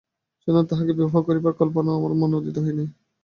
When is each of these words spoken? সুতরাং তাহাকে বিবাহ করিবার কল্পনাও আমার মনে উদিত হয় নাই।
সুতরাং 0.37 0.63
তাহাকে 0.69 0.91
বিবাহ 0.93 1.15
করিবার 1.27 1.53
কল্পনাও 1.53 1.97
আমার 1.99 2.13
মনে 2.21 2.35
উদিত 2.37 2.57
হয় 2.57 2.75
নাই। 2.77 2.87